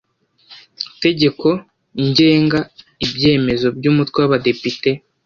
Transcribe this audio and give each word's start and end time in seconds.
tegeko 1.03 1.47
ngenga 2.07 2.59
ibyemezo 3.05 3.67
by 3.77 3.85
Umutwe 3.91 4.17
w 4.19 4.25
Abadepite 4.27 4.89